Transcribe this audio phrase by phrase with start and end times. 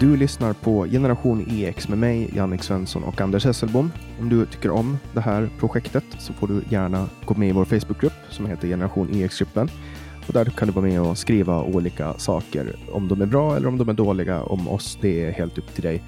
[0.00, 3.92] Du lyssnar på Generation EX med mig, Jannik Svensson och Anders Hesselbom.
[4.20, 7.64] Om du tycker om det här projektet så får du gärna gå med i vår
[7.64, 9.70] Facebookgrupp som heter Generation EX-gruppen.
[10.26, 12.76] Och där kan du vara med och skriva olika saker.
[12.92, 15.74] Om de är bra eller om de är dåliga om oss, det är helt upp
[15.74, 16.02] till dig.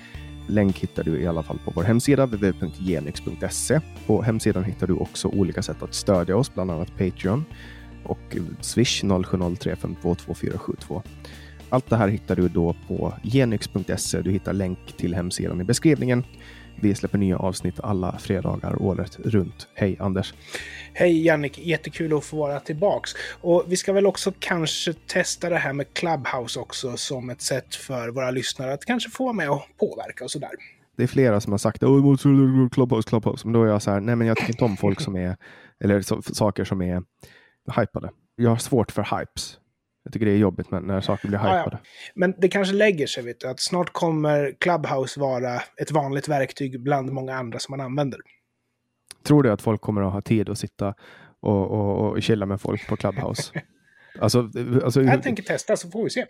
[0.46, 3.80] Länk hittar du i alla fall på vår hemsida www.genix.se.
[4.06, 7.44] På hemsidan hittar du också olika sätt att stödja oss, bland annat Patreon
[8.04, 11.02] och Swish 0703522472.
[11.72, 14.22] Allt det här hittar du då på genyx.se.
[14.22, 16.24] Du hittar länk till hemsidan i beskrivningen.
[16.80, 19.68] Vi släpper nya avsnitt alla fredagar året runt.
[19.74, 20.34] Hej Anders!
[20.92, 23.10] Hej Jannik, jättekul att få vara tillbaks.
[23.40, 27.74] Och vi ska väl också kanske testa det här med Clubhouse också som ett sätt
[27.74, 30.50] för våra lyssnare att kanske få vara med och påverka och sådär.
[30.96, 33.46] Det är flera som har sagt att Clubhouse, Clubhouse.
[33.46, 35.36] Men då är jag så här, nej men jag tycker inte om folk som är,
[35.84, 37.02] eller så, saker som är
[37.76, 38.10] hypade.
[38.36, 39.58] Jag har svårt för hypes.
[40.04, 41.58] Jag tycker det är jobbigt när saker blir hypade.
[41.58, 41.78] Ja, ja.
[42.14, 46.82] Men det kanske lägger sig, vet du, att snart kommer Clubhouse vara ett vanligt verktyg
[46.82, 48.20] bland många andra som man använder.
[49.22, 50.94] Tror du att folk kommer att ha tid att sitta
[51.40, 53.52] och, och, och chilla med folk på Clubhouse?
[54.20, 54.50] alltså,
[54.84, 56.24] alltså, jag tänker testa så får vi se.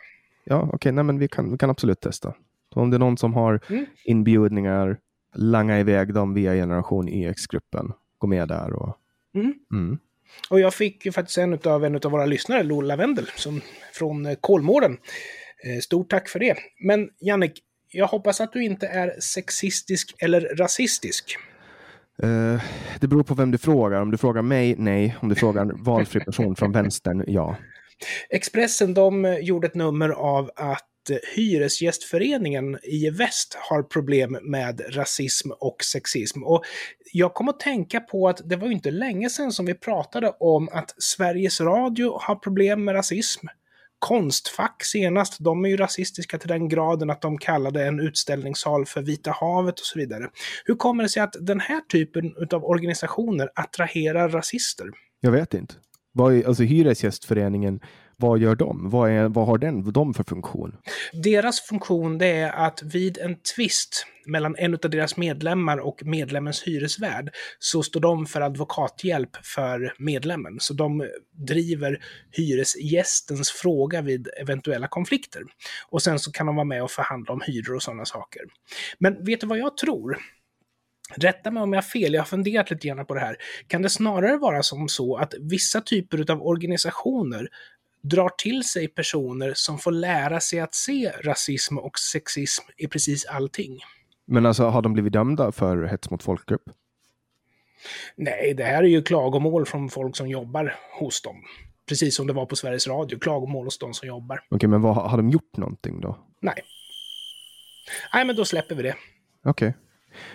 [0.45, 2.35] Ja, okej, okay, nej, men vi kan, vi kan absolut testa.
[2.75, 3.87] Om det är någon som har mm.
[4.05, 4.99] inbjudningar,
[5.35, 7.93] langa iväg dem via generation EX-gruppen.
[8.19, 8.97] Gå med där och...
[9.35, 9.55] Mm.
[9.73, 9.99] Mm.
[10.49, 13.61] Och jag fick ju faktiskt en av en av våra lyssnare, Lo Lavendel, som,
[13.93, 14.93] från eh, Kolmården.
[15.65, 16.57] Eh, stort tack för det.
[16.85, 17.53] Men Jannik,
[17.93, 21.37] jag hoppas att du inte är sexistisk eller rasistisk.
[22.25, 22.63] Uh,
[23.01, 24.01] det beror på vem du frågar.
[24.01, 25.17] Om du frågar mig, nej.
[25.21, 27.57] Om du frågar en valfri person från vänstern, ja.
[28.31, 35.51] Expressen de gjorde ett nummer av att Eh, hyresgästföreningen i väst har problem med rasism
[35.51, 36.43] och sexism.
[36.43, 36.65] Och
[37.13, 40.69] jag kom att tänka på att det var inte länge sedan som vi pratade om
[40.73, 43.47] att Sveriges Radio har problem med rasism.
[43.99, 49.03] Konstfack senast, de är ju rasistiska till den graden att de kallade en utställningssal för
[49.03, 50.29] Vita havet och så vidare.
[50.65, 54.87] Hur kommer det sig att den här typen av organisationer attraherar rasister?
[55.21, 55.75] Jag vet inte.
[56.13, 57.81] Vad är, alltså Hyresgästföreningen
[58.23, 58.91] vad gör de?
[58.91, 60.77] Vad, är, vad har den, de för funktion?
[61.13, 66.63] Deras funktion det är att vid en tvist mellan en av deras medlemmar och medlemmens
[66.63, 70.57] hyresvärd så står de för advokathjälp för medlemmen.
[70.61, 71.99] Så de driver
[72.31, 75.43] hyresgästens fråga vid eventuella konflikter.
[75.91, 78.43] Och sen så kan de vara med och förhandla om hyror och sådana saker.
[78.99, 80.19] Men vet du vad jag tror?
[81.17, 83.37] Rätta mig om jag har fel, jag har funderat lite grann på det här.
[83.67, 87.49] Kan det snarare vara som så att vissa typer av organisationer
[88.03, 93.25] drar till sig personer som får lära sig att se rasism och sexism i precis
[93.25, 93.79] allting.
[94.27, 96.63] Men alltså har de blivit dömda för hets mot folkgrupp?
[98.17, 101.37] Nej, det här är ju klagomål från folk som jobbar hos dem.
[101.89, 104.37] Precis som det var på Sveriges Radio, klagomål hos de som jobbar.
[104.37, 106.19] Okej, okay, men vad, har de gjort någonting då?
[106.41, 106.63] Nej.
[108.15, 108.95] Nej, men då släpper vi det.
[109.45, 109.69] Okej.
[109.69, 109.82] Okay.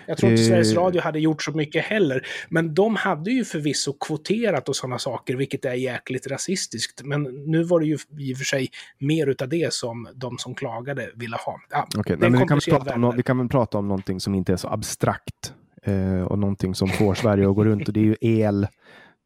[0.06, 2.26] Jag tror inte Sveriges Radio hade gjort så mycket heller.
[2.48, 7.02] Men de hade ju förvisso kvoterat och sådana saker, vilket är jäkligt rasistiskt.
[7.04, 8.68] Men nu var det ju i och för sig
[8.98, 11.60] mer utav det som de som klagade ville ha.
[11.70, 14.34] Ja, okay, nej, men vi, kan prata om, vi kan väl prata om någonting som
[14.34, 18.00] inte är så abstrakt eh, och någonting som får Sverige att gå runt och det
[18.00, 18.66] är ju el.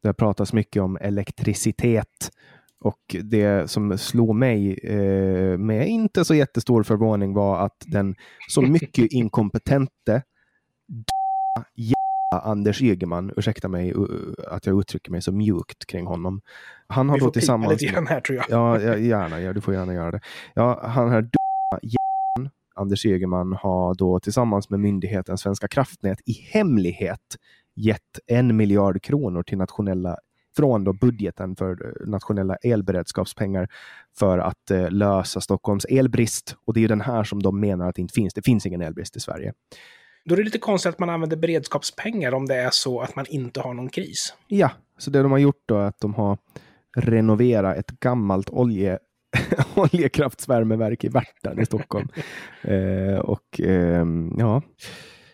[0.03, 2.31] Det pratas mycket om elektricitet.
[2.83, 8.15] Och det som slog mig eh, med inte så jättestor förvåning var att den
[8.49, 10.21] så mycket inkompetente
[12.43, 13.93] Anders Ygeman, ursäkta mig
[14.47, 16.41] att jag uttrycker mig så mjukt kring honom.
[16.87, 17.81] Han har Vi då tillsammans...
[17.81, 18.45] lite grann här tror jag.
[18.49, 19.41] Ja, gärna.
[19.41, 20.19] Ja, du får gärna göra det.
[20.53, 21.29] Ja, han här
[22.75, 27.35] Anders Ygeman har då tillsammans med myndigheten Svenska kraftnät i hemlighet
[27.75, 30.17] gett en miljard kronor till nationella
[30.55, 33.67] från då budgeten för eh, nationella elberedskapspengar
[34.19, 36.55] för att eh, lösa Stockholms elbrist.
[36.67, 38.33] Och det är den här som de menar att det inte finns.
[38.33, 39.53] Det finns ingen elbrist i Sverige.
[40.25, 43.25] Då är det lite konstigt att man använder beredskapspengar om det är så att man
[43.29, 44.33] inte har någon kris.
[44.47, 46.37] Ja, så det de har gjort då är att de har
[46.97, 48.99] renoverat ett gammalt olje
[49.75, 52.07] oljekraftsvärmeverk i Värtan i Stockholm.
[52.61, 54.05] eh, och eh,
[54.37, 54.61] ja,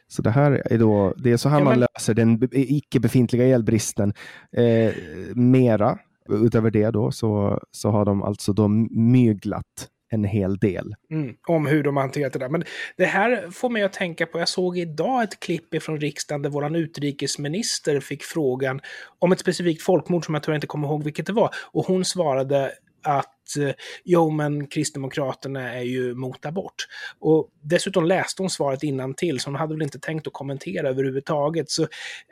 [0.07, 3.45] så det här är då, det är så här ja, man löser den icke befintliga
[3.45, 4.13] elbristen.
[4.51, 4.93] Eh,
[5.35, 5.99] mera,
[6.29, 10.95] utöver det då, så, så har de alltså då myglat en hel del.
[11.11, 12.49] Mm, om hur de hanterat det där.
[12.49, 12.63] Men
[12.97, 16.49] det här får mig att tänka på, jag såg idag ett klipp ifrån riksdagen där
[16.49, 18.81] våran utrikesminister fick frågan
[19.19, 21.49] om ett specifikt folkmord som jag tror jag inte kommer ihåg vilket det var.
[21.71, 22.71] Och hon svarade
[23.03, 23.71] att eh,
[24.03, 26.87] jo, men Kristdemokraterna är ju mot abort.
[27.19, 30.89] Och dessutom läste hon svaret innan till så hon hade väl inte tänkt att kommentera
[30.89, 31.69] överhuvudtaget.
[31.69, 31.87] Så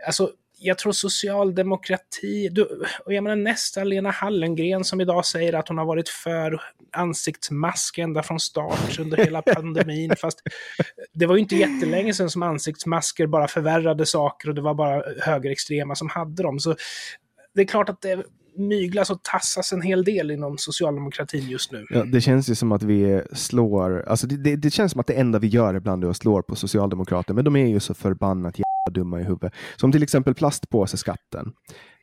[0.06, 2.64] alltså, jag tror socialdemokrati, du,
[3.06, 6.62] och jag menar nästa Lena Hallengren som idag säger att hon har varit för
[6.92, 10.16] ansiktsmask ända från start under hela pandemin.
[10.22, 10.42] Fast
[11.14, 15.04] det var ju inte jättelänge sedan som ansiktsmasker bara förvärrade saker och det var bara
[15.22, 16.60] högerextrema som hade dem.
[16.60, 16.76] Så
[17.56, 18.24] det är klart att det
[18.58, 21.86] myglas och tassas en hel del inom socialdemokratin just nu.
[21.90, 25.08] Ja, det känns ju som att vi slår, alltså det, det, det, känns som att
[25.08, 27.94] det enda vi gör ibland är att slå på socialdemokrater, men de är ju så
[27.94, 29.54] förbannat dumma i huvudet.
[29.76, 31.54] Som till exempel plastpåseskatten.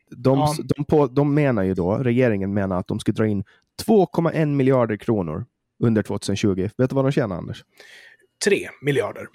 [0.09, 0.55] De, ja.
[0.75, 3.43] de, på, de menar ju då, regeringen menar att de ska dra in
[3.87, 5.45] 2,1 miljarder kronor
[5.83, 6.69] under 2020.
[6.77, 7.65] Vet du vad de tjänar, Anders?
[8.45, 9.27] 3 miljarder.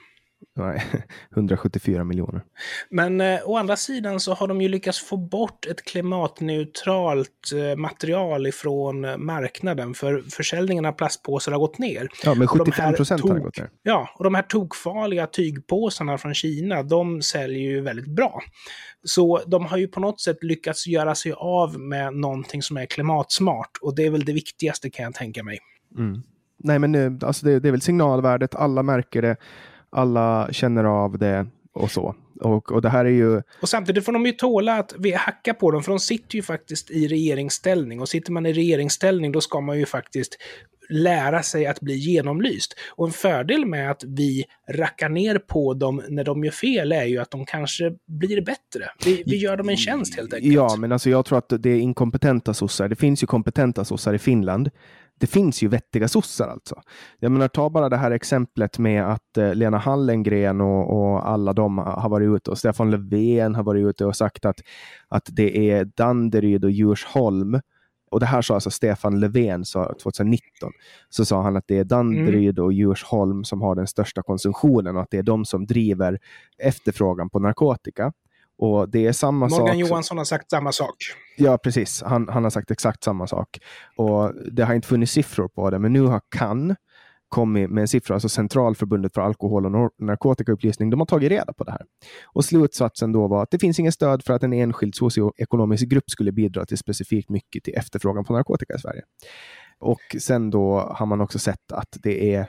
[0.57, 0.83] Nej,
[1.37, 2.43] 174 miljoner.
[2.91, 7.77] Men eh, å andra sidan så har de ju lyckats få bort ett klimatneutralt eh,
[7.77, 9.95] material ifrån eh, marknaden.
[9.95, 12.09] För försäljningen av plastpåsar har gått ner.
[12.25, 13.71] Ja, men 75 procent har gått ner.
[13.83, 18.43] Ja, och de här tokfarliga tygpåsarna från Kina, de säljer ju väldigt bra.
[19.05, 22.87] Så de har ju på något sätt lyckats göra sig av med någonting som är
[22.87, 23.71] klimatsmart.
[23.81, 25.59] Och det är väl det viktigaste kan jag tänka mig.
[25.99, 26.23] Mm.
[26.63, 28.55] Nej, men eh, alltså det, det är väl signalvärdet.
[28.55, 29.37] Alla märker det
[29.91, 32.15] alla känner av det och så.
[32.41, 33.43] Och, och det här är ju...
[33.63, 36.43] Och samtidigt får de ju tåla att vi hackar på dem, för de sitter ju
[36.43, 38.01] faktiskt i regeringsställning.
[38.01, 40.37] Och sitter man i regeringsställning, då ska man ju faktiskt
[40.91, 42.75] lära sig att bli genomlyst.
[42.91, 47.05] Och en fördel med att vi rackar ner på dem när de gör fel är
[47.05, 48.91] ju att de kanske blir bättre.
[49.05, 50.55] Vi, vi gör dem en tjänst helt enkelt.
[50.55, 52.89] Ja, men alltså jag tror att det är inkompetenta sossar.
[52.89, 54.71] Det finns ju kompetenta sossar i Finland
[55.21, 56.83] det finns ju vettiga sossar alltså.
[57.19, 61.53] Jag menar, ta bara det här exemplet med att eh, Lena Hallengren och, och, alla
[61.53, 64.61] de har varit ute och Stefan Löfven har varit ute och sagt att,
[65.09, 67.61] att det är Danderyd och Djursholm
[68.11, 70.73] och det här sa alltså Stefan Löfven sa 2019.
[71.09, 72.65] Så sa han att det är Danderyd mm.
[72.65, 76.19] och Djursholm som har den största konsumtionen och att det är de som driver
[76.59, 78.13] efterfrågan på narkotika.
[78.63, 79.77] Och det är samma Morgan sak.
[79.77, 80.97] Johansson har sagt samma sak.
[81.37, 82.03] Ja, precis.
[82.03, 83.59] Han, han har sagt exakt samma sak.
[83.97, 86.77] Och det har inte funnits siffror på det, men nu har CAN
[87.29, 91.65] kommit med en siffra, alltså Centralförbundet för alkohol och narkotikaupplysning, de har tagit reda på
[91.65, 91.83] det här.
[92.25, 96.11] Och slutsatsen då var att det finns inget stöd för att en enskild socioekonomisk grupp
[96.11, 99.03] skulle bidra till specifikt mycket till efterfrågan på narkotika i Sverige.
[99.79, 102.47] Och sen då har man också sett att det är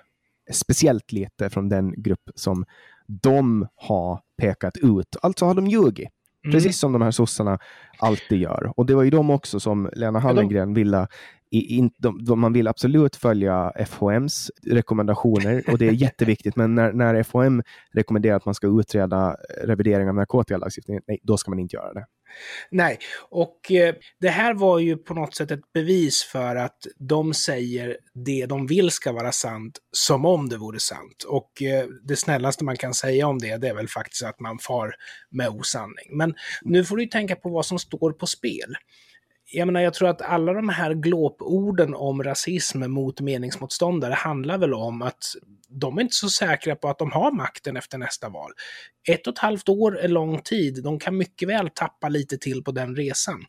[0.52, 2.66] speciellt lite från den grupp som
[3.08, 5.16] de har pekat ut.
[5.22, 6.10] Alltså har de ljugit.
[6.46, 6.54] Mm.
[6.54, 7.60] Precis som de här sossarna
[7.98, 8.74] alltid gör.
[8.76, 11.08] Och det var ju de också som Lena Hallengren ville
[11.52, 16.56] i, in, de, de, man vill absolut följa FHMs rekommendationer och det är jätteviktigt.
[16.56, 17.64] Men när, när FHM
[17.94, 22.06] rekommenderar att man ska utreda revidering av narkotikalagstiftningen, nej, då ska man inte göra det.
[22.72, 23.00] Nej,
[23.30, 27.98] och eh, det här var ju på något sätt ett bevis för att de säger
[28.26, 31.24] det de vill ska vara sant som om det vore sant.
[31.28, 34.60] Och eh, det snällaste man kan säga om det, det är väl faktiskt att man
[34.60, 34.96] far
[35.32, 36.18] med osanning.
[36.18, 38.76] Men nu får du tänka på vad som står på spel
[39.52, 44.74] jag menar, jag tror att alla de här glåporden om rasism mot meningsmotståndare handlar väl
[44.74, 45.24] om att
[45.68, 48.52] de är inte så säkra på att de har makten efter nästa val.
[49.10, 50.84] Ett och ett halvt år är lång tid.
[50.84, 53.46] De kan mycket väl tappa lite till på den resan.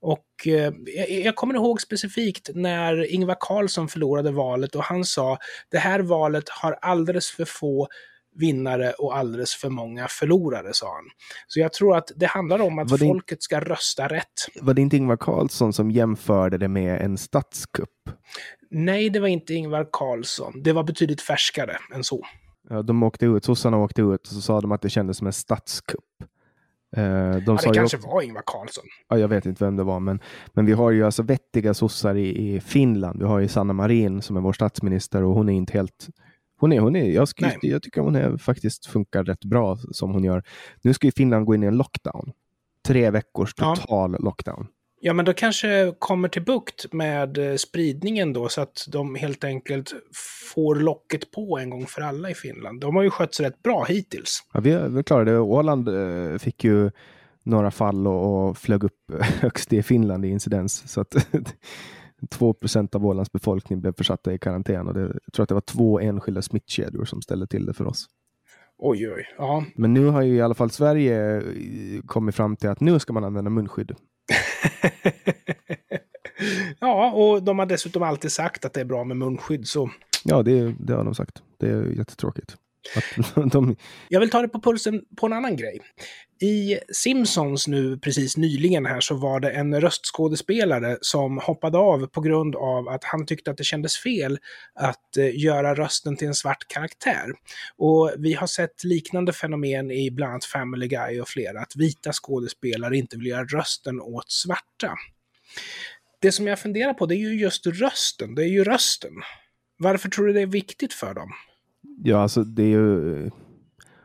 [0.00, 0.72] Och eh,
[1.08, 5.38] jag kommer ihåg specifikt när Ingvar Carlsson förlorade valet och han sa
[5.70, 7.88] det här valet har alldeles för få
[8.36, 11.04] vinnare och alldeles för många förlorare, sa han.
[11.46, 14.26] Så jag tror att det handlar om att folket ska rösta rätt.
[14.60, 17.88] Var det inte Ingvar Carlsson som jämförde det med en statskupp?
[18.70, 20.62] Nej, det var inte Ingvar Carlsson.
[20.62, 22.26] Det var betydligt färskare än så.
[22.68, 25.26] Ja, de åkte ut, sossarna åkte ut och så sa de att det kändes som
[25.26, 26.04] en statskupp.
[26.96, 28.84] Eh, de ja, det kanske också, var Ingvar Carlsson.
[29.08, 30.20] Ja, jag vet inte vem det var, men,
[30.52, 33.18] men vi har ju alltså vettiga sossar i, i Finland.
[33.20, 36.08] Vi har ju Sanna Marin som är vår statsminister och hon är inte helt
[36.60, 40.10] hon är, hon är, jag, skulle, jag tycker hon är, faktiskt funkar rätt bra som
[40.10, 40.42] hon gör.
[40.82, 42.32] Nu ska ju Finland gå in i en lockdown.
[42.86, 44.24] Tre veckors total ja.
[44.24, 44.66] lockdown.
[45.02, 49.44] Ja, men då kanske kommer till bukt med eh, spridningen då, så att de helt
[49.44, 49.92] enkelt
[50.54, 52.80] får locket på en gång för alla i Finland.
[52.80, 54.42] De har ju skött sig rätt bra hittills.
[54.52, 55.38] Ja, vi, vi klarade det.
[55.38, 56.90] Åland eh, fick ju
[57.42, 60.92] några fall och, och flög upp högst i Finland i incidens.
[60.92, 61.14] Så att
[62.20, 65.60] 2% av Ålands befolkning blev försatta i karantän och det, jag tror att det var
[65.60, 68.06] två enskilda smittkedjor som ställde till det för oss.
[68.78, 69.26] Oj, oj.
[69.38, 69.64] Ja.
[69.74, 71.42] Men nu har ju i alla fall Sverige eh,
[72.06, 73.92] kommit fram till att nu ska man använda munskydd.
[76.80, 79.68] ja, och de har dessutom alltid sagt att det är bra med munskydd.
[79.68, 79.90] Så...
[80.24, 81.42] Ja, det, det har de sagt.
[81.58, 82.56] Det är jättetråkigt.
[83.52, 83.76] De,
[84.08, 85.80] Jag vill ta det på pulsen på en annan grej.
[86.42, 92.20] I Simpsons nu precis nyligen här så var det en röstskådespelare som hoppade av på
[92.20, 94.38] grund av att han tyckte att det kändes fel
[94.74, 97.26] att eh, göra rösten till en svart karaktär.
[97.76, 102.12] Och vi har sett liknande fenomen i bland annat Family Guy och flera, att vita
[102.12, 104.94] skådespelare inte vill göra rösten åt svarta.
[106.20, 109.12] Det som jag funderar på det är ju just rösten, det är ju rösten.
[109.78, 111.30] Varför tror du det är viktigt för dem?
[112.04, 113.30] Ja, alltså det är ju,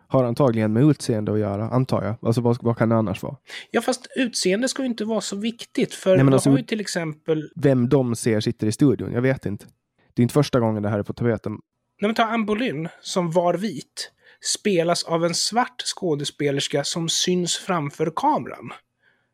[0.08, 2.16] har antagligen med utseende att göra, antar jag.
[2.22, 3.36] Alltså vad, vad kan det annars vara?
[3.72, 6.64] Ja, fast utseende ska ju inte vara så viktigt, för Nej, men alltså- har ju
[6.64, 9.66] till exempel Vem de ser sitter i studion, jag vet inte.
[10.14, 11.58] Det är inte första gången det här är på tapeten.
[12.02, 14.12] När man tar Anne Boleyn, som var vit,
[14.46, 18.70] spelas av en svart skådespelerska som syns framför kameran.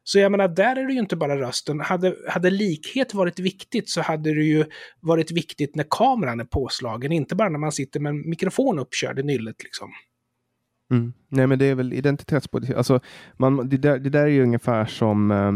[0.04, 1.80] Så jag menar, där är det ju inte bara rösten.
[1.80, 4.66] Hade, hade likhet varit viktigt så hade det ju
[5.00, 9.20] varit viktigt när kameran är påslagen, inte bara när man sitter med en mikrofon uppkörd
[9.20, 9.90] i nyllet liksom.
[10.92, 11.14] Mm.
[11.30, 12.76] Nej, men det är väl identitetspolitik.
[12.76, 13.00] Alltså,
[13.38, 15.54] man, det, där, det där är ju ungefär som eh,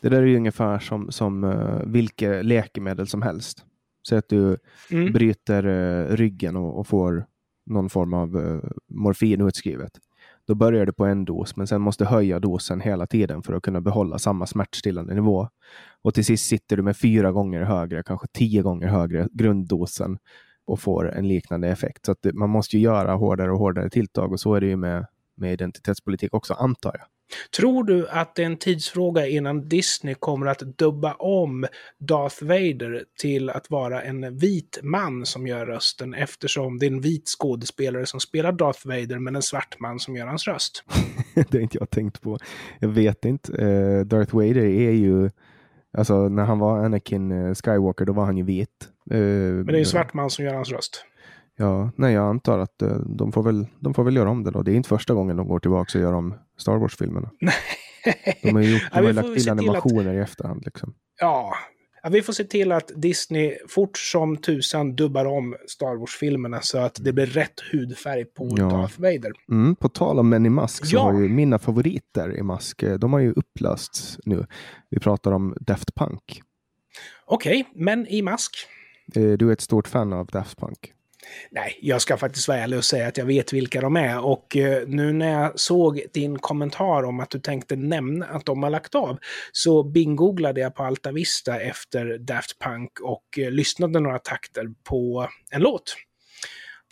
[0.00, 3.64] det där är ju ungefär som, som uh, vilket läkemedel som helst.
[4.02, 4.56] Så att du
[4.90, 5.12] Mm.
[5.12, 7.26] bryter eh, ryggen och, och får
[7.66, 9.92] någon form av eh, morfin utskrivet.
[10.48, 13.62] Då börjar du på en dos, men sen måste höja dosen hela tiden för att
[13.62, 15.48] kunna behålla samma smärtstillande nivå.
[16.02, 20.18] Och till sist sitter du med fyra gånger högre, kanske tio gånger högre grunddosen
[20.66, 22.06] och får en liknande effekt.
[22.06, 24.76] Så att man måste ju göra hårdare och hårdare tilltag och så är det ju
[24.76, 27.17] med, med identitetspolitik också, antar jag.
[27.56, 31.66] Tror du att det är en tidsfråga innan Disney kommer att dubba om
[31.98, 37.00] Darth Vader till att vara en vit man som gör rösten eftersom det är en
[37.00, 40.84] vit skådespelare som spelar Darth Vader men en svart man som gör hans röst?
[41.34, 42.38] det har inte jag tänkt på.
[42.78, 43.52] Jag vet inte.
[43.52, 45.30] Uh, Darth Vader är ju,
[45.98, 48.88] alltså när han var Anakin eh, Skywalker, då var han ju vit.
[49.10, 51.04] Eh, Men det är en svart man som gör hans röst.
[51.58, 54.50] Ja, nej, jag antar att eh, de, får väl, de får väl göra om det
[54.50, 54.62] då.
[54.62, 57.30] Det är inte första gången de går tillbaka och gör om Star Wars-filmerna.
[58.42, 60.62] De har ju, gjort, de Ja, har får lagt till till att- animationer i efterhand.
[60.64, 60.94] Liksom.
[61.20, 61.54] Ja.
[62.02, 66.78] ja, vi får se till att Disney fort som tusan dubbar om Star Wars-filmerna så
[66.78, 68.68] att det blir rätt hudfärg på Ja.
[68.70, 69.32] Darth Vader.
[69.50, 71.00] Mm, på tal om Men i Mask så Ja.
[71.02, 74.46] har ju mina favoriter i Mask, eh, de har ju upplösts nu.
[74.90, 76.42] Vi pratar om Daft Punk.
[77.26, 78.52] Okej, men i mask.
[79.14, 80.92] Eh, Du är ett stort fan av Daft Punk.
[81.50, 84.24] Nej, jag ska faktiskt vara ärlig och säga att jag vet vilka de är.
[84.24, 88.62] Och eh, nu när jag såg din kommentar om att du tänkte nämna att de
[88.62, 89.18] har lagt av,
[89.52, 95.28] så bingooglade jag på Alta Vista efter Daft Punk och eh, lyssnade några takter på
[95.50, 95.96] en låt.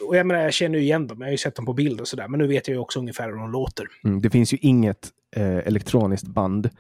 [0.09, 2.00] Och jag menar, jag känner ju igen dem, jag har ju sett dem på bild
[2.00, 3.87] och sådär, men nu vet jag ju också ungefär hur de låter.
[4.05, 6.71] Mm, det finns ju inget eh, elektroniskt band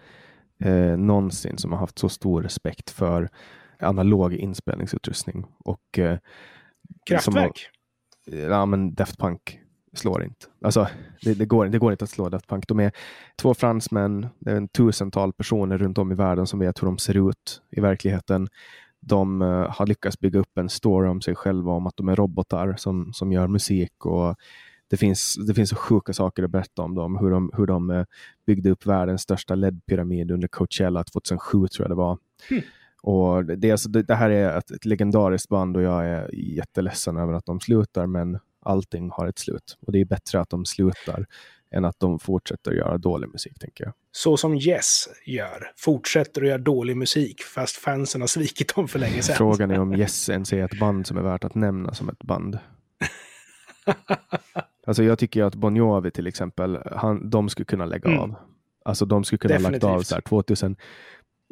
[0.64, 3.28] eh, någonsin som har haft så stor respekt för
[3.80, 5.44] analog inspelningsutrustning.
[5.58, 6.18] Och eh,
[7.20, 7.42] som har-
[8.50, 9.60] ja, men Daft Punk
[9.92, 10.46] slår inte.
[10.62, 10.88] Alltså,
[11.22, 12.68] det, det, går, det går inte att slå Daft Punk.
[12.68, 12.92] De är
[13.36, 16.98] två fransmän, det är en tusental personer runt om i världen som vet hur de
[16.98, 18.48] ser ut i verkligheten.
[19.00, 22.16] De eh, har lyckats bygga upp en story om sig själva, om att de är
[22.16, 24.06] robotar som, som gör musik.
[24.06, 24.36] och
[24.90, 27.16] det finns, det finns så sjuka saker att berätta om dem.
[27.18, 28.04] Hur de, hur de eh,
[28.46, 32.18] byggde upp världens största LED-pyramid under Coachella 2007 tror jag det var.
[32.48, 32.60] Hmm.
[33.02, 37.16] Och det, alltså, det, det här är ett, ett legendariskt band och jag är jätteledsen
[37.16, 39.78] över att de slutar, men allting har ett slut.
[39.86, 41.26] Och det är bättre att de slutar
[41.70, 43.92] än att de fortsätter göra dålig musik, tänker jag.
[44.12, 45.72] Så som Yes gör.
[45.76, 49.36] Fortsätter att göra dålig musik fast fansen har svikit dem för länge sedan.
[49.36, 52.22] Frågan är om Yes ens är ett band som är värt att nämna som ett
[52.22, 52.58] band.
[54.86, 58.20] Alltså jag tycker att Bon Jovi till exempel, han, de skulle kunna lägga Mm.
[58.20, 58.34] av.
[58.84, 60.76] Alltså de skulle kunna ha lagt av så här 2000.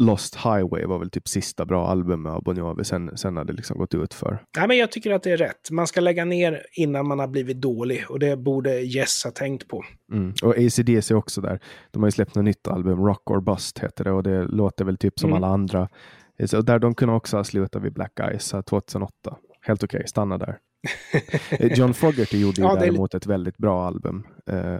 [0.02, 3.56] Lost Highway var väl typ sista bra albumet av Bon Jovi, sen, sen hade det
[3.56, 4.38] liksom gått ut för.
[4.58, 5.70] Nej, men jag tycker att det är rätt.
[5.70, 8.04] Man ska lägga ner innan man har blivit dålig.
[8.08, 9.84] Och det borde Yes ha tänkt på.
[10.12, 10.32] Mm.
[10.42, 11.60] Och ACDC också där.
[11.90, 14.84] De har ju släppt något nytt album, Rock or Bust heter det och det låter
[14.84, 15.36] väl typ som Mm.
[15.44, 15.88] alla andra.
[16.46, 19.36] Så där de kunde också ha slutat vid Black Eyes här 2008.
[19.60, 20.58] Helt okej, stanna där.
[21.60, 24.26] John Fogerty gjorde ju Ja, det är däremot ett väldigt bra album.
[24.50, 24.78] Eh,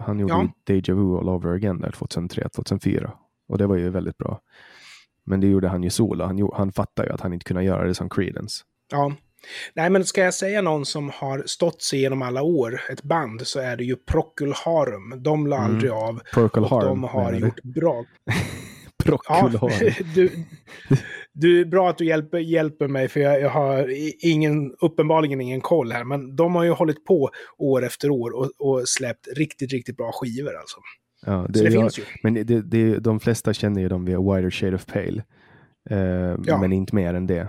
[0.00, 0.48] han gjorde Ja.
[0.66, 3.10] Deja Vu All Over Again där 2003-2004
[3.52, 4.40] och det var ju väldigt bra.
[5.26, 6.24] Men det gjorde han ju solo.
[6.24, 8.62] Han, han fattar ju att han inte kunde göra det som Creedence.
[8.92, 9.12] Ja.
[9.74, 13.46] Nej, men ska jag säga någon som har stått sig genom alla år, ett band,
[13.46, 15.22] så är det ju Procol Harum.
[15.22, 15.70] De la Mm.
[15.70, 16.20] aldrig av.
[16.34, 16.88] Procol Och Harum.
[16.88, 18.04] de har gjort bra.
[19.04, 19.70] Procol Ja,
[20.14, 20.30] du,
[21.32, 23.88] du bra att du hjälper, hjälper mig, för jag, jag har
[24.26, 26.04] ingen, uppenbarligen ingen koll här.
[26.04, 30.10] Men de har ju hållit på år efter år och, och släppt riktigt, riktigt bra
[30.12, 30.76] skivor alltså.
[31.26, 32.02] Ja, Så det jag- finns ju.
[32.22, 35.22] Men det, det, de flesta känner ju dem via Wider Shade of Pale.
[35.90, 36.58] Eh, Ja.
[36.60, 37.48] Men inte mer än det.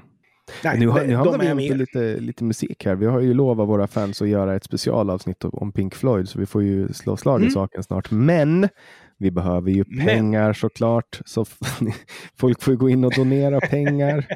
[0.64, 2.96] Nej, nu, nu hamnar vi på lite, lite musik här.
[2.96, 6.46] Vi har ju lovat våra fans att göra ett specialavsnitt om Pink Floyd, så vi
[6.46, 7.54] får ju slå slag i mm.
[7.54, 8.12] saken snart.
[8.12, 8.70] Men
[9.18, 10.54] vi behöver ju pengar Men.
[10.54, 11.46] såklart, så
[12.38, 14.26] folk får gå in och donera pengar.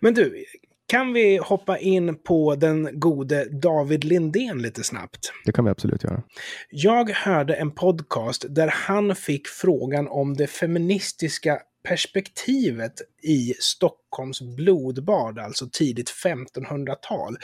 [0.00, 0.44] Men du,
[0.88, 5.32] kan vi hoppa in på den gode David Lindén lite snabbt?
[5.44, 6.22] Det kan vi absolut göra.
[6.70, 12.92] Jag hörde en podcast där han fick frågan om det feministiska perspektivet
[13.22, 17.36] i Stockholms blodbad, alltså tidigt 1500-tal.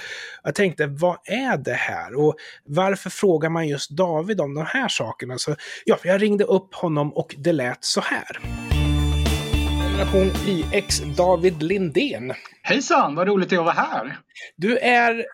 [0.43, 2.15] Jag tänkte, vad är det här?
[2.15, 5.39] Och varför frågar man just David om de här sakerna?
[5.39, 8.64] Så, ja, jag ringde upp honom och det lät så här.
[9.97, 12.33] Generation YX David Lindén.
[12.63, 14.19] Hejsan, vad roligt det är att vara här.
[14.57, 15.25] Du är...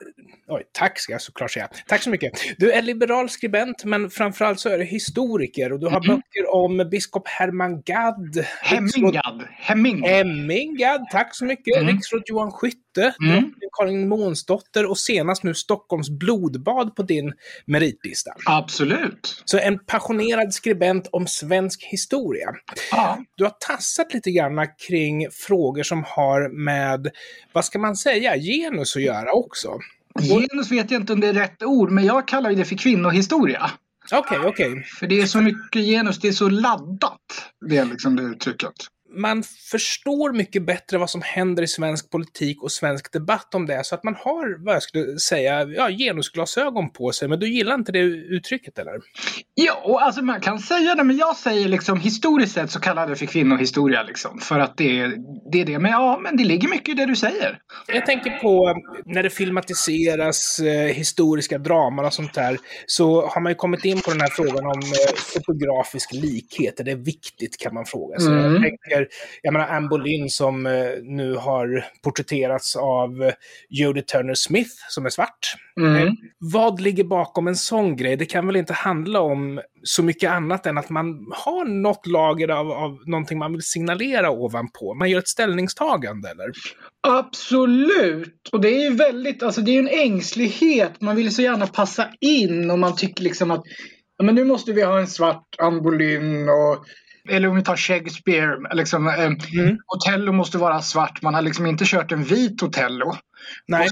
[0.49, 1.69] Oj, tack ska jag såklart säga.
[1.87, 2.33] Tack så mycket.
[2.59, 6.09] Du är liberal skribent, men framförallt så är du historiker och du har mm -hmm.
[6.09, 8.45] böcker om biskop Herman Gadd.
[8.63, 9.45] Hemmingad.
[9.51, 10.11] Hemmingad.
[10.11, 11.77] Hemmingad, tack så mycket.
[11.77, 11.95] Mm.
[11.95, 12.53] Riksråd Johan
[12.91, 13.55] Skytte, mm.
[13.79, 17.33] Karin Månsdotter och senast nu Stockholms blodbad på din
[17.67, 18.31] meritlista.
[18.47, 19.43] Absolut.
[19.45, 22.49] Så en passionerad skribent om svensk historia.
[22.91, 23.25] Ja.
[23.37, 27.09] Du har tassat lite grann kring frågor som har med
[27.53, 29.79] vad ska man säga, genus att göra också.
[30.21, 33.71] Genus vet jag inte om det är rätt ord, men jag kallar det för kvinnohistoria.
[34.13, 34.73] Okej, okay, okej.
[34.73, 34.83] Okay.
[34.83, 37.21] För det är så mycket genus, det är så laddat,
[37.69, 38.73] det är liksom det uttrycket
[39.13, 43.85] man förstår mycket bättre vad som händer i svensk politik och svensk debatt om det.
[43.85, 47.29] Så att man har, vad jag skulle säga, ja, genusglasögon på sig.
[47.29, 48.93] Men du gillar inte det uttrycket eller?
[49.57, 53.17] Jo, alltså man kan säga det, men jag säger liksom historiskt sett så kallar det
[53.17, 54.39] för kvinnohistoria liksom.
[54.39, 55.13] För att det,
[55.53, 55.79] det är det.
[55.79, 57.59] Men ja, men det ligger mycket i det du säger.
[57.87, 58.75] Jag tänker på
[59.05, 62.59] när det filmatiseras eh, historiska draman och sånt där.
[62.87, 66.81] Så har man ju kommit in på den här frågan om eh, fotografisk likhet.
[66.81, 68.33] Är det viktigt kan man fråga sig.
[68.33, 68.53] Mm.
[68.53, 73.33] Jag tänker tänker, jag menar Anne Boleyn som eh, nu har porträtterats av eh,
[73.69, 75.55] Jodie Turner Smith som är svart.
[75.81, 76.07] Mm.
[76.07, 78.17] Eh, vad ligger bakom en sån grej?
[78.17, 82.49] Det kan väl inte handla om så mycket annat än att man har något lager
[82.49, 84.95] av, av någonting man vill signalera ovanpå.
[84.95, 86.51] Man gör ett ställningstagande, eller?
[87.09, 88.49] Absolut!
[88.53, 91.01] Och det är ju väldigt, alltså det är en ängslighet.
[91.01, 93.63] Man vill så gärna passa in och man tycker liksom att
[94.23, 96.85] men nu måste vi ha en svart Anne Boleyn och
[97.31, 99.79] eller om vi tar Shakespeare, liksom, eh, mm.
[99.97, 101.23] Otello måste vara svart.
[101.23, 103.15] Man har liksom inte kört en vit Otello.
[103.67, 103.89] Nej.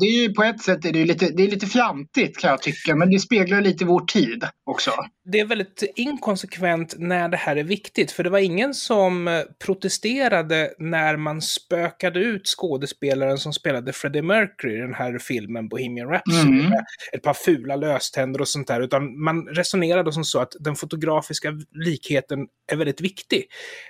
[0.00, 2.62] Det är ju, på ett sätt är det, lite, det är lite fjantigt kan jag
[2.62, 4.90] tycka, men det speglar lite vår tid också.
[5.24, 10.74] Det är väldigt inkonsekvent när det här är viktigt, för det var ingen som protesterade
[10.78, 16.58] när man spökade ut skådespelaren som spelade Freddie Mercury i den här filmen Bohemian Rhapsody
[16.58, 16.70] mm.
[16.70, 20.76] med ett par fula löständer och sånt där, utan man resonerade som så att den
[20.76, 22.38] fotografiska likheten
[22.72, 23.44] är väldigt viktig.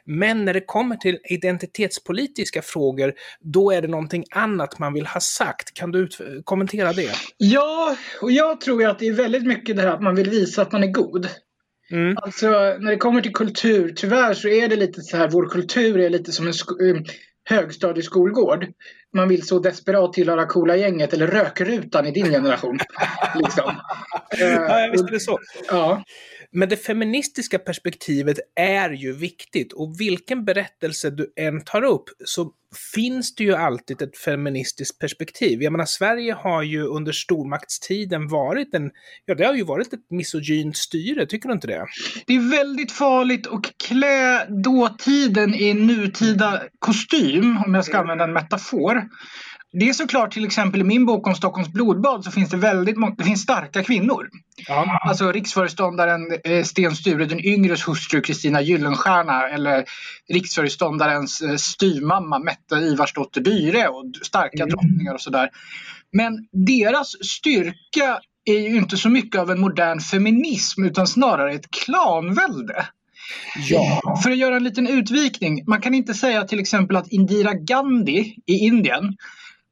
[0.04, 5.20] Men när det kommer till identitetspolitiska frågor, då är det någonting annat man vill ha
[5.20, 5.74] sagt.
[5.74, 6.08] Kan du
[6.44, 7.10] kommentera det?
[7.36, 10.62] Ja, och jag tror att det är väldigt mycket det här att man vill visa
[10.62, 11.28] att man är god.
[11.90, 12.16] Mm.
[12.22, 15.98] Alltså när det kommer till kultur, tyvärr så är det lite så här, vår kultur
[15.98, 16.52] är lite som en
[16.96, 17.02] eh,
[17.44, 18.66] högstadieskolgård.
[19.14, 22.78] Man vill så desperat tillhöra coola gänget eller rökrutan i din generation.
[23.34, 23.74] liksom.
[24.38, 25.38] ja, visst är det så.
[25.68, 26.02] Ja.
[26.56, 32.52] Men det feministiska perspektivet är ju viktigt och vilken berättelse du än tar upp så
[32.94, 35.62] finns det ju alltid ett feministiskt perspektiv.
[35.62, 38.90] Jag menar, Sverige har ju under stormaktstiden varit en,
[39.26, 41.86] ja det har ju varit ett misogynt styre, tycker du inte det?
[42.26, 48.32] Det är väldigt farligt att klä dåtiden i nutida kostym, om jag ska använda en
[48.32, 49.08] metafor.
[49.80, 52.96] Det är såklart till exempel i min bok om Stockholms blodbad så finns det väldigt
[52.96, 54.28] många, det finns starka kvinnor.
[54.68, 55.00] Ja.
[55.02, 59.84] Alltså riksföreståndaren eh, Sten Sture den yngres hustru Kristina Gyllenstierna eller
[60.32, 64.68] riksföreståndarens eh, styvmamma Mette Ivarsdotter Dyre och starka mm.
[64.68, 65.50] drottningar och sådär.
[66.12, 71.70] Men deras styrka är ju inte så mycket av en modern feminism utan snarare ett
[71.70, 72.86] klanvälde.
[73.68, 74.00] Ja.
[74.22, 75.64] För att göra en liten utvikning.
[75.66, 79.16] Man kan inte säga till exempel att Indira Gandhi i Indien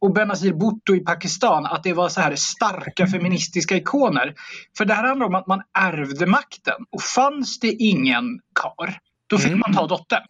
[0.03, 4.35] och Benazir Bhutto i Pakistan att det var så här starka feministiska ikoner.
[4.79, 8.25] För det här handlar om att man ärvde makten och fanns det ingen
[8.61, 9.61] kar, då fick mm.
[9.61, 10.23] man ta dottern.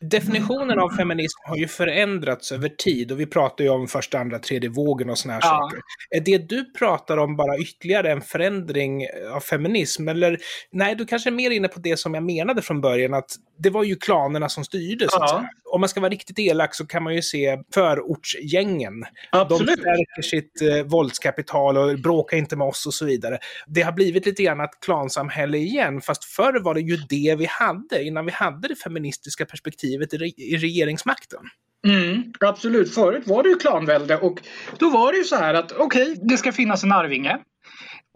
[0.00, 4.38] Definitionen av feminism har ju förändrats över tid och vi pratar ju om första, andra,
[4.38, 5.48] tredje vågen och såna här ja.
[5.48, 5.80] saker.
[6.10, 10.08] Är det du pratar om bara ytterligare en förändring av feminism?
[10.08, 10.38] Eller
[10.72, 13.70] nej, du kanske är mer inne på det som jag menade från början, att det
[13.70, 15.08] var ju klanerna som styrde.
[15.08, 15.48] Säga.
[15.76, 18.92] Om man ska vara riktigt elak så kan man ju se förortsgängen.
[19.30, 19.66] Absolut.
[19.66, 23.38] De stärker sitt eh, våldskapital och bråkar inte med oss och så vidare.
[23.66, 27.44] Det har blivit lite grann ett klansamhälle igen, fast förr var det ju det vi
[27.44, 31.40] hade, innan vi hade det feministiska perspektivet i, re i regeringsmakten.
[31.86, 32.94] Mm, absolut.
[32.94, 34.40] Förut var det ju klanvälde och
[34.78, 37.38] då var det ju så här att okej, okay, det ska finnas en arvinge.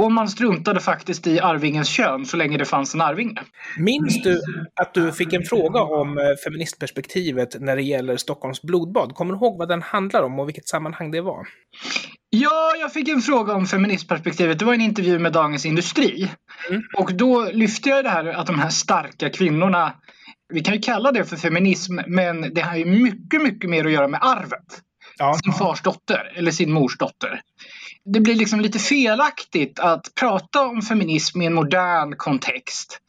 [0.01, 3.43] Och man struntade faktiskt i arvingens kön så länge det fanns en arvinge.
[3.79, 4.41] Minns du
[4.81, 9.15] att du fick en fråga om eh, feministperspektivet när det gäller Stockholms blodbad?
[9.15, 11.49] Kommer du ihåg vad den handlar om och vilket sammanhang det var?
[12.31, 14.59] Ja, jag fick en fråga om feministperspektivet.
[14.59, 16.31] Det var en intervju med Dagens Industri.
[16.69, 16.83] Mm.
[16.99, 19.93] Och då lyfte jag det här att de här starka kvinnorna,
[20.53, 23.93] vi kan ju kalla det för feminism, men det har ju mycket, mycket mer att
[23.93, 24.81] göra med arvet.
[25.19, 25.39] Ja.
[25.45, 27.41] Sin fars dotter eller sin mors dotter.
[28.13, 33.01] Det blir liksom lite felaktigt att prata om feminism i en modern kontext.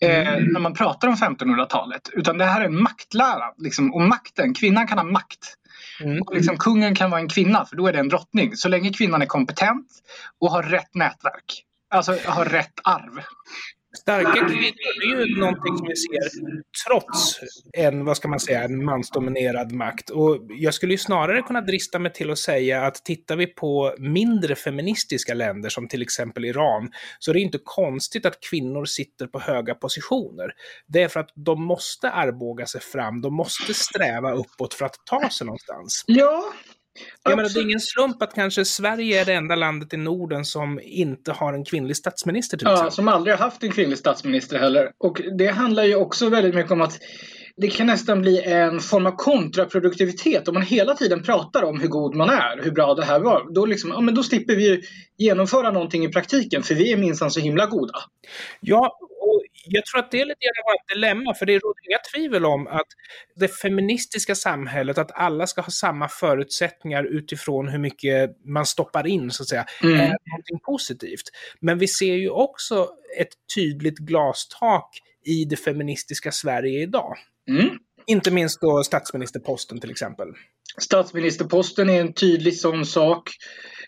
[0.00, 0.44] Eh, mm.
[0.44, 2.10] när man pratar om 1500-talet.
[2.12, 3.44] Utan det här är en maktlära.
[3.58, 5.56] Liksom, och makten, kvinnan kan ha makt.
[6.00, 6.22] Mm.
[6.22, 8.56] Och liksom, kungen kan vara en kvinna för då är det en drottning.
[8.56, 9.86] Så länge kvinnan är kompetent
[10.40, 11.64] och har rätt nätverk.
[11.90, 13.22] Alltså har rätt arv.
[13.98, 16.30] Starka kvinnor är ju någonting som vi ser
[16.86, 17.40] trots
[17.72, 20.10] en, vad ska man säga, en mansdominerad makt.
[20.10, 23.94] Och jag skulle ju snarare kunna drista mig till att säga att tittar vi på
[23.98, 29.26] mindre feministiska länder som till exempel Iran så är det inte konstigt att kvinnor sitter
[29.26, 30.52] på höga positioner.
[30.86, 34.96] Det är för att de måste armbåga sig fram, de måste sträva uppåt för att
[35.04, 36.04] ta sig någonstans.
[36.06, 36.52] Ja,
[37.24, 40.44] jag menar, det är ingen slump att kanske Sverige är det enda landet i Norden
[40.44, 42.56] som inte har en kvinnlig statsminister.
[42.58, 44.90] Till ja, som aldrig har haft en kvinnlig statsminister heller.
[44.98, 46.98] Och det handlar ju också väldigt mycket om att
[47.56, 51.88] det kan nästan bli en form av kontraproduktivitet om man hela tiden pratar om hur
[51.88, 53.54] god man är, hur bra det här var.
[53.54, 54.82] Då, liksom, ja, men då slipper vi
[55.18, 57.98] genomföra någonting i praktiken för vi är minsann så himla goda.
[58.60, 58.98] Ja,
[59.64, 62.66] jag tror att det är lite grann ett dilemma, för det råder inga tvivel om
[62.66, 62.86] att
[63.36, 69.30] det feministiska samhället, att alla ska ha samma förutsättningar utifrån hur mycket man stoppar in,
[69.30, 70.00] så att säga, mm.
[70.00, 71.30] är någonting positivt.
[71.60, 77.16] Men vi ser ju också ett tydligt glastak i det feministiska Sverige idag.
[77.48, 77.78] Mm.
[78.06, 80.28] Inte minst då statsministerposten till exempel.
[80.78, 83.30] Statsministerposten är en tydlig sån sak.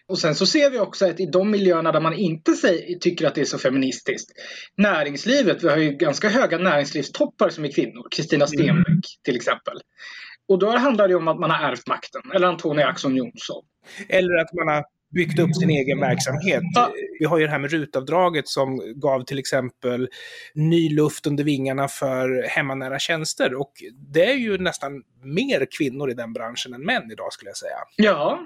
[0.06, 3.26] Och sen så ser vi också att i de miljöerna där man inte säger, tycker
[3.26, 4.30] att det är så feministiskt.
[4.76, 8.08] Näringslivet, vi har ju ganska höga näringslivstoppar som är kvinnor.
[8.10, 8.48] Kristina mm.
[8.48, 9.00] Stenbeck mm.
[9.24, 9.78] till exempel.
[10.48, 12.22] Och då handlar det om att man har ärvt makten.
[12.34, 13.64] Eller Antonia Axon Johnson.
[14.08, 16.62] Eller att man har byggt upp sin egen verksamhet.
[16.74, 16.92] Ja.
[17.18, 20.08] Vi har ju det här med rutavdraget som gav till exempel
[20.54, 23.54] ny luft under vingarna för hemmanära tjänster.
[23.54, 23.72] Och
[24.12, 27.76] det är ju nästan mer kvinnor i den branschen än män idag skulle jag säga.
[27.96, 28.40] Ja,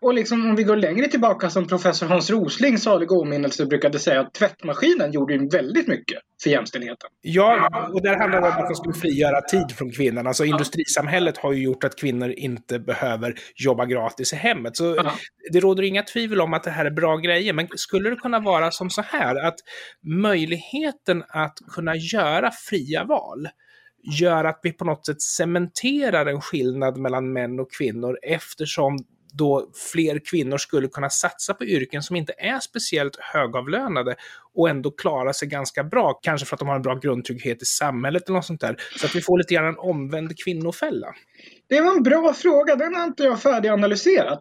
[0.00, 4.20] och liksom om vi går längre tillbaka som professor Hans Rosling, salig åminnelse, brukade säga
[4.20, 7.10] att tvättmaskinen gjorde ju väldigt mycket för jämställdheten.
[7.20, 10.26] Ja, och där handlar det om att man skulle frigöra tid från kvinnan.
[10.26, 14.76] Alltså industrisamhället har ju gjort att kvinnor inte behöver jobba gratis i hemmet.
[14.76, 15.12] Så ja.
[15.52, 17.52] det råder inga tvivel om att det här är bra grejer.
[17.52, 19.58] Men skulle det kunna vara som så här att
[20.02, 23.48] möjligheten att kunna göra fria val
[24.20, 28.98] gör att vi på något sätt cementerar en skillnad mellan män och kvinnor eftersom
[29.32, 34.16] då fler kvinnor skulle kunna satsa på yrken som inte är speciellt högavlönade
[34.54, 36.20] och ändå klara sig ganska bra.
[36.22, 38.76] Kanske för att de har en bra grundtrygghet i samhället eller något sånt där.
[38.96, 41.14] Så att vi får lite grann en omvänd kvinnofälla.
[41.68, 44.40] Det var en bra fråga, den har inte jag färdiganalyserat.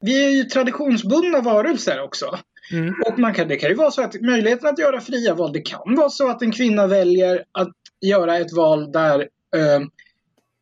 [0.00, 2.38] Vi är ju traditionsbundna varelser också.
[2.72, 2.94] Mm.
[3.06, 5.60] Och man kan, det kan ju vara så att möjligheten att göra fria val, det
[5.60, 9.20] kan vara så att en kvinna väljer att göra ett val där
[9.56, 9.80] eh,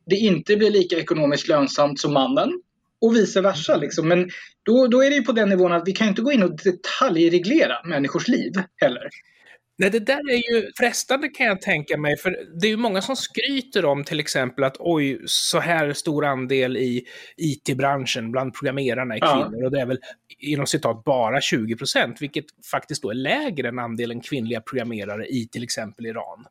[0.05, 2.61] det inte blir lika ekonomiskt lönsamt som mannen.
[3.01, 3.77] Och vice versa.
[3.77, 4.07] Liksom.
[4.07, 4.29] Men
[4.63, 6.57] då, då är det ju på den nivån att vi kan inte gå in och
[6.63, 9.09] detaljreglera människors liv heller.
[9.83, 13.01] Nej, det där är ju frestande kan jag tänka mig, för det är ju många
[13.01, 17.05] som skryter om till exempel att oj, så här stor andel i
[17.37, 19.65] IT-branschen bland programmerarna är kvinnor ja.
[19.65, 19.99] och det är väl
[20.39, 25.47] inom citat bara 20 procent, vilket faktiskt då är lägre än andelen kvinnliga programmerare i
[25.47, 26.45] till exempel Iran.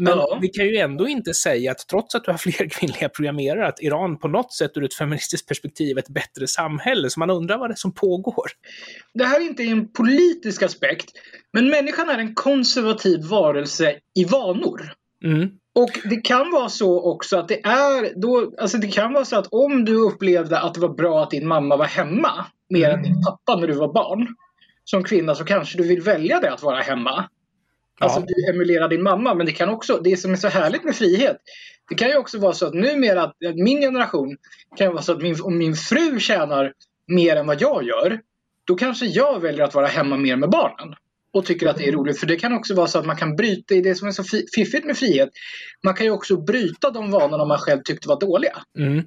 [0.00, 0.38] Men ja.
[0.42, 3.82] vi kan ju ändå inte säga att trots att du har fler kvinnliga programmerare, att
[3.82, 7.10] Iran på något sätt ur ett feministiskt perspektiv är ett bättre samhälle.
[7.10, 8.46] Så man undrar vad det är som pågår.
[9.14, 11.10] Det här är inte en politisk aspekt,
[11.52, 14.92] men människan är en konservativ varelse i vanor.
[15.24, 15.48] Mm.
[15.74, 19.36] Och det kan vara så också att det är då, alltså det kan vara så
[19.36, 23.02] att om du upplevde att det var bra att din mamma var hemma mer än
[23.02, 24.28] din pappa när du var barn.
[24.84, 27.28] Som kvinna så kanske du vill välja det att vara hemma.
[28.00, 29.34] Alltså du emulerar din mamma.
[29.34, 31.36] Men det kan också, det som är så härligt med frihet.
[31.88, 34.36] Det kan ju också vara så att numera, att min generation,
[34.76, 36.72] kan vara så att min, om min fru tjänar
[37.06, 38.20] mer än vad jag gör.
[38.64, 40.94] Då kanske jag väljer att vara hemma mer med barnen.
[41.32, 42.20] Och tycker att det är roligt.
[42.20, 44.24] För det kan också vara så att man kan bryta i det som är så
[44.54, 45.28] fiffigt med frihet.
[45.84, 48.56] Man kan ju också bryta de vanorna man själv tyckte var dåliga.
[48.78, 49.04] Mm.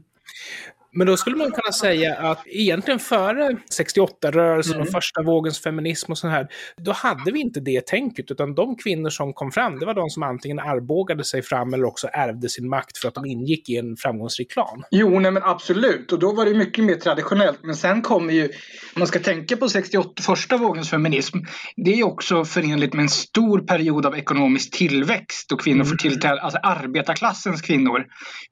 [0.93, 4.81] Men då skulle man kunna säga att egentligen före 68-rörelsen mm.
[4.81, 8.75] och första vågens feminism och sånt här, då hade vi inte det tänket, utan de
[8.75, 12.49] kvinnor som kom fram, det var de som antingen arbågade sig fram eller också ärvde
[12.49, 14.83] sin makt för att de ingick i en framgångsrik klan.
[14.91, 17.59] Jo, nej men absolut, och då var det mycket mer traditionellt.
[17.63, 21.37] Men sen kommer ju, om man ska tänka på 68, första vågens feminism,
[21.75, 25.87] det är också förenligt med en stor period av ekonomisk tillväxt och kvinnor mm.
[25.87, 28.05] får tillträde, alltså arbetarklassens kvinnor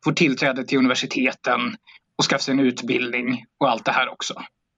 [0.04, 1.60] får tillträde till universiteten
[2.21, 4.34] och skaffa sig en utbildning och allt det här också.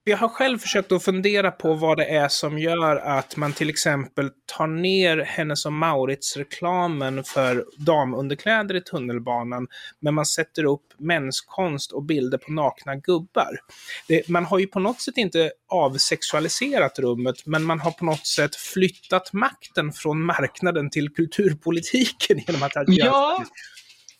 [0.05, 3.69] Jag har själv försökt att fundera på vad det är som gör att man till
[3.69, 9.67] exempel tar ner Hennes och Maurits-reklamen för damunderkläder i tunnelbanan,
[9.99, 13.59] men man sätter upp menskonst och bilder på nakna gubbar.
[14.07, 18.27] Det, man har ju på något sätt inte avsexualiserat rummet, men man har på något
[18.27, 23.43] sätt flyttat makten från marknaden till kulturpolitiken genom att ja.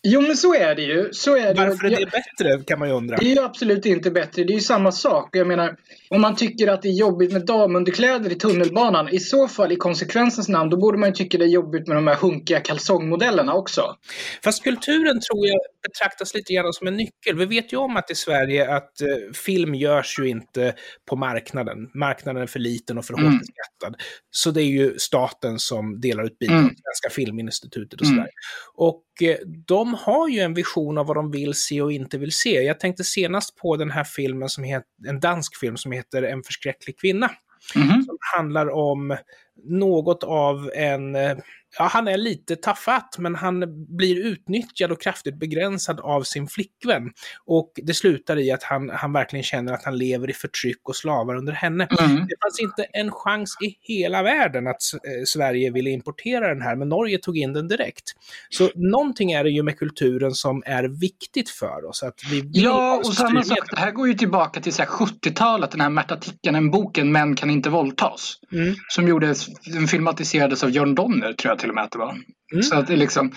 [0.06, 1.08] Jo men så är det ju.
[1.12, 1.66] Så är det.
[1.66, 3.16] Varför är det bättre kan man ju undra.
[3.16, 4.44] Det är ju absolut inte bättre.
[4.44, 5.36] Det är ju samma sak.
[5.36, 5.76] Jag menar,
[6.10, 9.76] om man tycker att det är jobbigt med damunderkläder i tunnelbanan, i så fall i
[9.76, 13.54] konsekvensens namn, då borde man ju tycka det är jobbigt med de här hunkiga kalsongmodellerna
[13.54, 13.96] också.
[14.44, 17.38] Fast kulturen tror jag betraktas lite grann som en nyckel.
[17.38, 20.74] Vi vet ju om att i Sverige att eh, film görs ju inte
[21.08, 21.90] på marknaden.
[21.94, 23.38] Marknaden är för liten och för hårt mm.
[23.38, 24.02] beskattad.
[24.30, 26.68] Så det är ju staten som delar ut bidrag, mm.
[26.68, 28.20] Svenska Filminstitutet och sådär.
[28.20, 28.30] Mm.
[28.74, 32.32] Och eh, de har ju en vision av vad de vill se och inte vill
[32.32, 32.62] se.
[32.62, 36.42] Jag tänkte senast på den här filmen som heter, en dansk film som heter En
[36.42, 37.30] förskräcklig kvinna.
[37.74, 37.88] Mm.
[37.88, 39.16] Som handlar om
[39.64, 41.36] något av en eh,
[41.78, 43.64] ja, han är lite tafatt, men han
[43.96, 47.10] blir utnyttjad och kraftigt begränsad av sin flickvän.
[47.46, 50.96] Och det slutar i att han, han verkligen känner att han lever i förtryck och
[50.96, 51.88] slavar under henne.
[52.00, 52.16] Mm.
[52.16, 56.76] Det fanns inte en chans i hela världen att eh, Sverige ville importera den här,
[56.76, 58.04] men Norge tog in den direkt.
[58.48, 62.02] Så någonting är det ju med kulturen som är viktigt för oss.
[62.02, 65.90] Att vi ja, och samma sak, det här går ju tillbaka till 70-talet, den här
[65.90, 68.38] Märta Tikkanen-boken Män kan inte våldtas.
[68.52, 68.74] Mm.
[68.88, 69.46] Som gjordes,
[69.90, 72.16] filmatiserades av Jörn Donner, tror jag till och med att det var.
[72.52, 72.62] Mm.
[72.62, 73.32] Så att det liksom,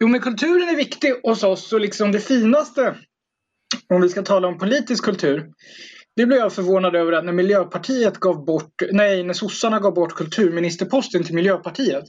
[0.00, 2.94] jo men kulturen är viktig hos oss och liksom det finaste,
[3.88, 5.46] om vi ska tala om politisk kultur,
[6.16, 10.14] det blev jag förvånad över att när Miljöpartiet gav bort, nej när sossarna gav bort
[10.14, 12.04] kulturministerposten till Miljöpartiet.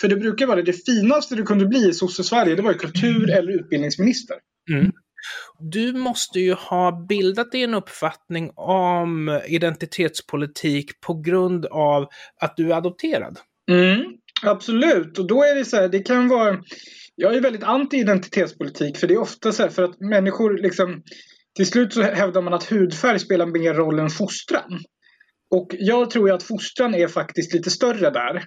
[0.00, 2.78] För det brukar vara det, det finaste du kunde bli i sosse-Sverige, det var ju
[2.78, 4.36] kultur eller utbildningsminister.
[4.70, 4.92] Mm.
[5.58, 12.08] Du måste ju ha bildat dig en uppfattning om identitetspolitik på grund av
[12.40, 13.38] att du är adopterad.
[13.70, 14.04] Mm.
[14.42, 16.58] Absolut, och då är det så här, det kan vara...
[17.16, 21.02] Jag är väldigt anti-identitetspolitik för det är ofta så här för att människor liksom...
[21.56, 24.80] Till slut så hävdar man att hudfärg spelar mer roll än fostran.
[25.50, 28.44] Och jag tror ju att fostran är faktiskt lite större där.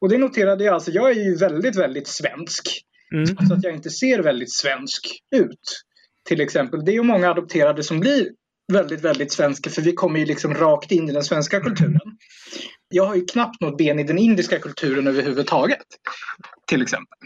[0.00, 2.68] Och det noterade jag, alltså jag är ju väldigt, väldigt svensk.
[3.14, 3.26] Mm.
[3.26, 5.82] Så att jag inte ser väldigt svensk ut.
[6.28, 6.84] Till exempel.
[6.84, 8.28] Det är ju många adopterade som blir
[8.72, 12.16] väldigt, väldigt svenska för vi kommer ju liksom rakt in i den svenska kulturen
[12.94, 15.86] jag har ju knappt något ben i den indiska kulturen överhuvudtaget.
[16.66, 17.18] Till exempel.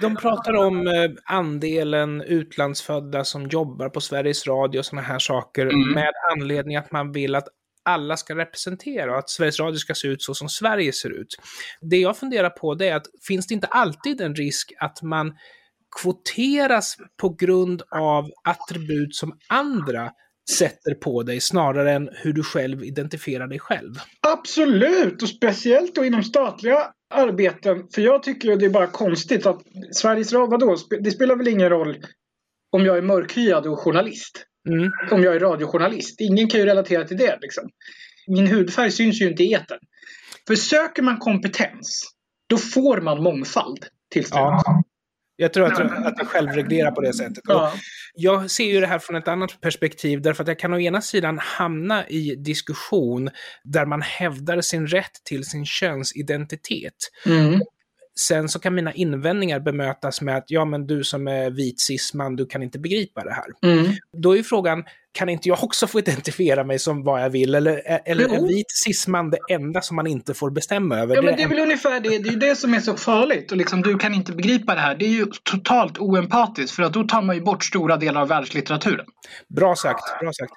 [0.00, 5.66] De pratar om eh, andelen utlandsfödda som jobbar på Sveriges Radio och sådana här saker
[5.66, 5.90] mm.
[5.90, 7.48] med anledning att man vill att
[7.84, 11.36] alla ska representera och att Sveriges Radio ska se ut så som Sverige ser ut.
[11.80, 15.36] Det jag funderar på det är att finns det inte alltid en risk att man
[16.02, 20.10] kvoteras på grund av attribut som andra
[20.50, 23.94] sätter på dig snarare än hur du själv identifierar dig själv.
[24.20, 25.22] Absolut!
[25.22, 26.78] Och speciellt då inom statliga
[27.14, 27.88] arbeten.
[27.94, 30.76] För jag tycker det är bara konstigt att Sveriges Radio, vadå?
[31.00, 31.96] Det spelar väl ingen roll
[32.72, 34.46] om jag är mörkhyad och journalist?
[34.68, 34.92] Mm.
[35.10, 36.20] Om jag är radiojournalist.
[36.20, 37.68] Ingen kan ju relatera till det liksom.
[38.26, 39.78] Min hudfärg syns ju inte i etern.
[40.46, 42.10] För söker man kompetens,
[42.48, 44.34] då får man mångfald till slut.
[44.34, 44.82] Ja.
[45.36, 47.44] Jag tror att, att det självreglerar på det sättet.
[47.44, 47.72] Ja.
[48.14, 51.00] Jag ser ju det här från ett annat perspektiv, därför att jag kan å ena
[51.00, 53.30] sidan hamna i diskussion
[53.64, 56.94] där man hävdar sin rätt till sin könsidentitet.
[57.26, 57.60] Mm.
[58.18, 62.36] Sen så kan mina invändningar bemötas med att ja, men du som är vit cisman,
[62.36, 63.72] du kan inte begripa det här.
[63.72, 63.92] Mm.
[64.12, 67.54] Då är frågan, kan inte jag också få identifiera mig som vad jag vill?
[67.54, 71.14] Eller, eller är vit cisman det enda som man inte får bestämma över?
[71.14, 72.08] Ja, men det är väl ungefär det.
[72.08, 73.50] Det är ju det som är så farligt.
[73.52, 74.94] Och liksom, du kan inte begripa det här.
[74.94, 78.28] Det är ju totalt oempatiskt för att då tar man ju bort stora delar av
[78.28, 79.06] världslitteraturen.
[79.48, 80.52] Bra sagt, bra sagt.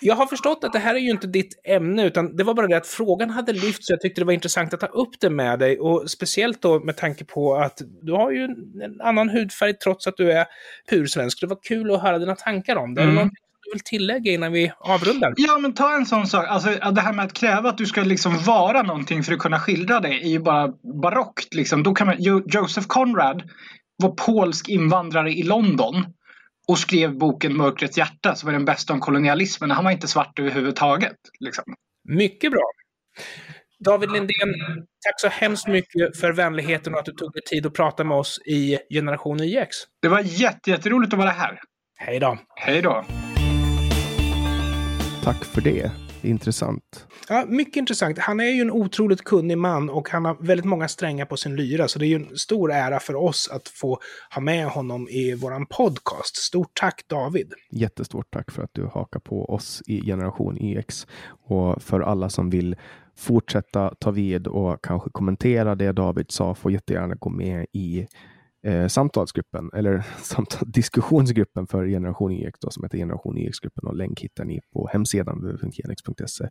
[0.00, 2.66] Jag har förstått att det här är ju inte ditt ämne, utan det var bara
[2.66, 5.30] det att frågan hade lyfts så jag tyckte det var intressant att ta upp det
[5.30, 5.78] med dig.
[5.78, 8.44] Och speciellt då med tanke på att du har ju
[8.84, 10.46] en annan hudfärg trots att du är
[10.90, 11.40] pursvensk.
[11.40, 13.02] Det var kul att höra dina tankar om det.
[13.02, 13.30] Mm
[13.66, 15.34] du vill tillägga innan vi avrundar?
[15.36, 16.46] Ja, men ta en sån sak.
[16.48, 19.60] Alltså, det här med att kräva att du ska liksom vara någonting för att kunna
[19.60, 20.68] skildra det är ju bara
[21.02, 21.54] barockt.
[21.54, 21.82] Liksom.
[21.82, 23.42] Då kan man, Joseph Conrad
[23.96, 26.04] var polsk invandrare i London
[26.68, 29.70] och skrev boken Mörkrets hjärta som var den bästa om kolonialismen.
[29.70, 31.16] Han var inte svart överhuvudtaget.
[31.40, 31.64] Liksom.
[32.08, 32.70] Mycket bra.
[33.84, 34.54] David Lindén,
[35.06, 38.16] tack så hemskt mycket för vänligheten och att du tog dig tid att prata med
[38.16, 39.68] oss i Generation IX.
[40.02, 41.58] Det var jätteroligt att vara här.
[41.98, 42.38] Hej då.
[42.56, 43.04] Hej då.
[45.26, 45.90] Tack för det.
[46.22, 47.06] Intressant.
[47.28, 48.18] Ja, mycket intressant.
[48.18, 51.56] Han är ju en otroligt kunnig man och han har väldigt många strängar på sin
[51.56, 51.88] lyra.
[51.88, 53.98] Så det är ju en stor ära för oss att få
[54.34, 56.36] ha med honom i våran podcast.
[56.36, 57.52] Stort tack David!
[57.70, 61.06] Jättestort tack för att du hakar på oss i Generation EX.
[61.48, 62.76] Och för alla som vill
[63.16, 68.06] fortsätta ta vid och kanske kommentera det David sa får jättegärna gå med i
[68.66, 74.20] eh, samtalsgruppen eller samtal, diskussionsgruppen för Generation EX då, som heter Generation EX-gruppen och länk
[74.20, 76.48] hittar ni på hemsidan www.genex.se.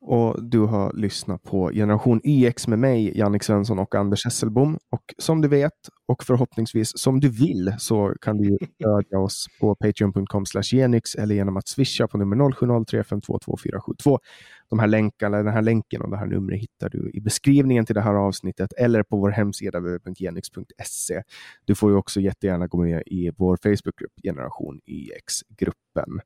[0.00, 4.78] Och du har lyssnat på Generation EX med mig, Jannik Svensson och Anders Hesselbom.
[4.92, 5.72] Och som du vet
[6.08, 11.56] och förhoppningsvis som du vill så kan du stödja oss på patreon.com genix eller genom
[11.56, 14.18] att swisha på nummer 0703522472
[14.70, 17.94] de här länkarna, den här länken och det här numret hittar du i beskrivningen till
[17.94, 21.22] det här avsnittet eller på vår hemsida www.genix.se.
[21.64, 26.18] Du får ju också jättegärna gå med i vår Facebookgrupp Generation YX-gruppen.
[26.18, 26.22] E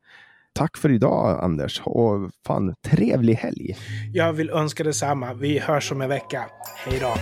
[0.54, 3.76] Tack för idag Anders och fan trevlig helg!
[4.12, 5.34] Jag vill önska detsamma.
[5.34, 6.44] Vi hörs om en vecka.
[6.76, 7.14] Hej då!